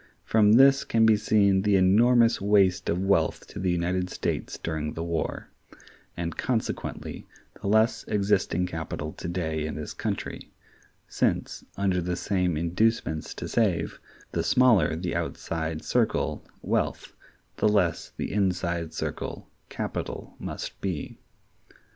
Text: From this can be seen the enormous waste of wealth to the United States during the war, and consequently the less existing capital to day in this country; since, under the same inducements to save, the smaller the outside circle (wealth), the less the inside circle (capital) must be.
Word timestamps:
From 0.23 0.53
this 0.53 0.83
can 0.83 1.05
be 1.05 1.15
seen 1.15 1.61
the 1.61 1.75
enormous 1.75 2.41
waste 2.41 2.89
of 2.89 2.99
wealth 3.03 3.45
to 3.49 3.59
the 3.59 3.69
United 3.69 4.09
States 4.09 4.57
during 4.57 4.93
the 4.93 5.03
war, 5.03 5.51
and 6.17 6.35
consequently 6.35 7.27
the 7.61 7.67
less 7.67 8.03
existing 8.07 8.65
capital 8.65 9.13
to 9.13 9.27
day 9.27 9.63
in 9.63 9.75
this 9.75 9.93
country; 9.93 10.49
since, 11.07 11.63
under 11.77 12.01
the 12.01 12.15
same 12.15 12.57
inducements 12.57 13.35
to 13.35 13.47
save, 13.47 13.99
the 14.31 14.41
smaller 14.43 14.95
the 14.95 15.15
outside 15.15 15.83
circle 15.83 16.43
(wealth), 16.63 17.13
the 17.57 17.69
less 17.69 18.11
the 18.17 18.31
inside 18.31 18.95
circle 18.95 19.51
(capital) 19.69 20.33
must 20.39 20.81
be. 20.81 21.19